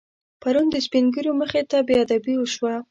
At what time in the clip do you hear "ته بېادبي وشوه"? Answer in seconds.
1.69-2.73